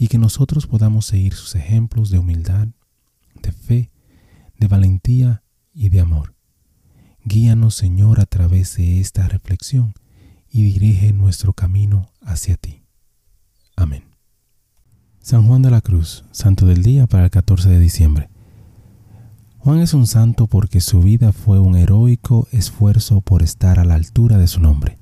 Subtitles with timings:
[0.00, 2.68] y que nosotros podamos seguir sus ejemplos de humildad,
[3.42, 3.90] de fe,
[4.58, 5.42] de valentía
[5.74, 6.34] y de amor.
[7.22, 9.92] Guíanos, Señor, a través de esta reflexión
[10.48, 12.82] y dirige nuestro camino hacia ti.
[13.76, 14.04] Amén.
[15.20, 18.30] San Juan de la Cruz, Santo del Día para el 14 de diciembre.
[19.58, 23.96] Juan es un santo porque su vida fue un heroico esfuerzo por estar a la
[23.96, 24.96] altura de su nombre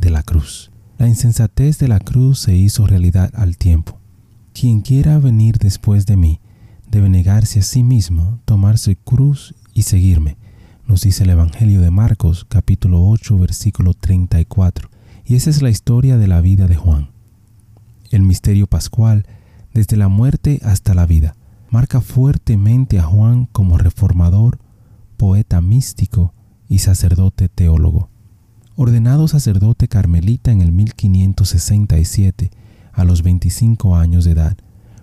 [0.00, 0.72] de la cruz.
[0.98, 4.01] La insensatez de la cruz se hizo realidad al tiempo.
[4.52, 6.40] Quien quiera venir después de mí
[6.90, 10.36] debe negarse a sí mismo, tomar su cruz y seguirme,
[10.86, 14.90] nos dice el Evangelio de Marcos capítulo 8 versículo 34.
[15.24, 17.12] Y esa es la historia de la vida de Juan.
[18.10, 19.24] El misterio pascual,
[19.72, 21.34] desde la muerte hasta la vida,
[21.70, 24.58] marca fuertemente a Juan como reformador,
[25.16, 26.34] poeta místico
[26.68, 28.10] y sacerdote teólogo.
[28.76, 32.50] Ordenado sacerdote carmelita en el 1567,
[32.92, 34.56] a los 25 años de edad,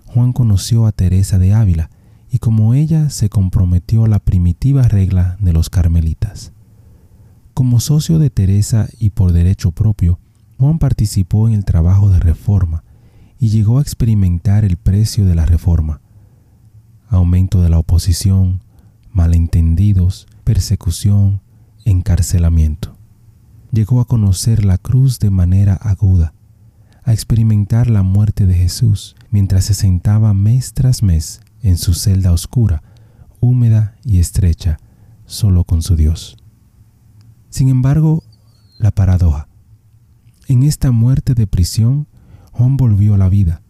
[0.06, 1.90] Juan conoció a Teresa de Ávila
[2.30, 6.52] y como ella se comprometió a la primitiva regla de los carmelitas.
[7.54, 10.18] Como socio de Teresa y por derecho propio,
[10.58, 12.84] Juan participó en el trabajo de reforma
[13.38, 16.00] y llegó a experimentar el precio de la reforma,
[17.08, 18.60] aumento de la oposición,
[19.12, 21.40] malentendidos, persecución,
[21.84, 22.96] encarcelamiento.
[23.72, 26.34] Llegó a conocer la cruz de manera aguda,
[27.04, 32.32] a experimentar la muerte de Jesús mientras se sentaba mes tras mes en su celda
[32.32, 32.82] oscura,
[33.40, 34.78] húmeda y estrecha,
[35.26, 36.36] solo con su Dios.
[37.48, 38.22] Sin embargo,
[38.78, 39.48] la paradoja.
[40.48, 42.06] En esta muerte de prisión,
[42.52, 43.62] Juan volvió a la vida,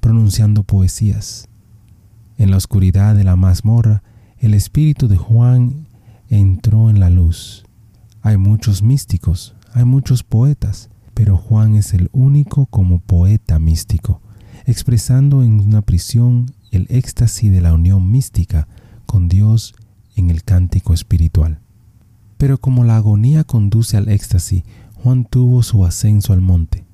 [0.00, 1.48] pronunciando poesías.
[2.38, 4.02] En la oscuridad de la mazmorra,
[4.38, 5.88] el espíritu de Juan
[6.28, 7.64] entró en la luz
[8.24, 14.20] hay muchos místicos, hay muchos poetas, pero Juan es el único como poeta místico,
[14.66, 18.66] expresando en una prisión el éxtasis de la unión mística
[19.06, 19.74] con Dios
[20.16, 21.60] en el cántico espiritual.
[22.36, 24.64] Pero como la agonía conduce al éxtasis,
[24.96, 26.84] Juan tuvo su ascenso al monte,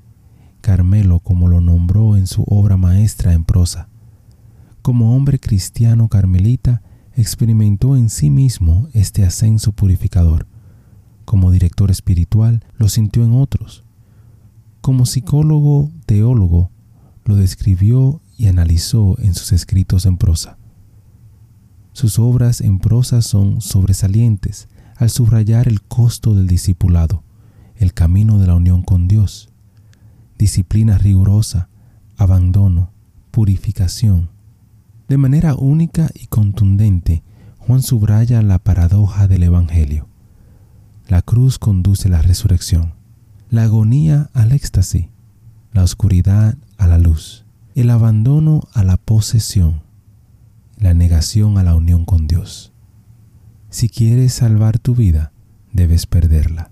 [0.60, 3.88] Carmelo como lo nombró en su obra maestra en prosa.
[4.82, 6.82] Como hombre cristiano carmelita,
[7.14, 10.46] experimentó en sí mismo este ascenso purificador,
[11.24, 13.84] como director espiritual lo sintió en otros.
[14.80, 16.70] Como psicólogo teólogo
[17.24, 20.56] lo describió y analizó en sus escritos en prosa.
[21.92, 27.24] Sus obras en prosa son sobresalientes al subrayar el costo del discipulado,
[27.76, 29.50] el camino de la unión con Dios,
[30.38, 31.68] disciplina rigurosa,
[32.16, 32.92] abandono,
[33.30, 34.30] purificación.
[35.08, 37.22] De manera única y contundente,
[37.58, 40.08] Juan subraya la paradoja del Evangelio.
[41.08, 42.94] La cruz conduce a la resurrección,
[43.50, 45.06] la agonía al éxtasis,
[45.72, 47.44] la oscuridad a la luz,
[47.74, 49.82] el abandono a la posesión,
[50.78, 52.72] la negación a la unión con Dios.
[53.68, 55.32] Si quieres salvar tu vida,
[55.72, 56.70] debes perderla.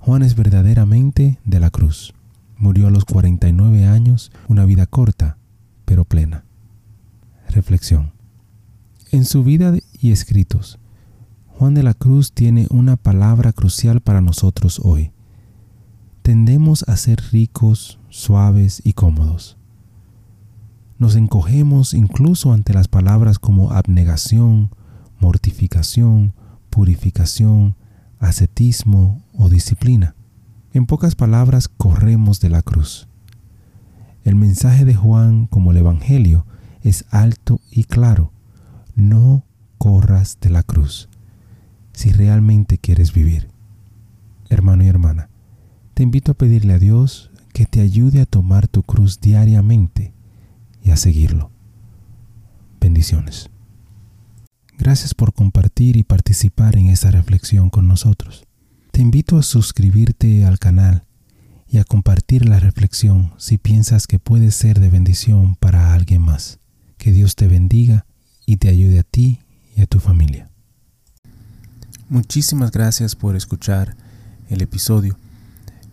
[0.00, 2.12] Juan es verdaderamente de la cruz.
[2.58, 5.38] Murió a los 49 años, una vida corta,
[5.84, 6.44] pero plena.
[7.48, 8.12] Reflexión.
[9.12, 10.80] En su vida y escritos,
[11.46, 15.12] Juan de la Cruz tiene una palabra crucial para nosotros hoy.
[16.26, 19.56] Tendemos a ser ricos, suaves y cómodos.
[20.98, 24.74] Nos encogemos incluso ante las palabras como abnegación,
[25.20, 26.34] mortificación,
[26.68, 27.76] purificación,
[28.18, 30.16] ascetismo o disciplina.
[30.72, 33.06] En pocas palabras, corremos de la cruz.
[34.24, 36.44] El mensaje de Juan, como el Evangelio,
[36.82, 38.32] es alto y claro.
[38.96, 39.44] No
[39.78, 41.08] corras de la cruz
[41.92, 43.46] si realmente quieres vivir.
[44.48, 45.28] Hermano y hermana,
[45.96, 50.12] te invito a pedirle a Dios que te ayude a tomar tu cruz diariamente
[50.84, 51.50] y a seguirlo.
[52.78, 53.48] Bendiciones.
[54.76, 58.44] Gracias por compartir y participar en esta reflexión con nosotros.
[58.90, 61.04] Te invito a suscribirte al canal
[61.66, 66.58] y a compartir la reflexión si piensas que puede ser de bendición para alguien más.
[66.98, 68.04] Que Dios te bendiga
[68.44, 69.40] y te ayude a ti
[69.74, 70.50] y a tu familia.
[72.10, 73.96] Muchísimas gracias por escuchar
[74.50, 75.16] el episodio.